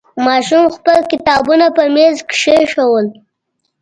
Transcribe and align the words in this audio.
ماشوم 0.25 0.63
خپل 0.75 0.97
کتابونه 1.11 1.67
په 1.75 1.83
میز 1.95 2.15
کېښودل. 2.31 3.07